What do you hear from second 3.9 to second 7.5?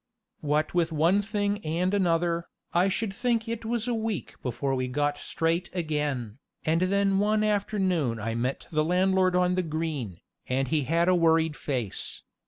week before we got straight again, and then one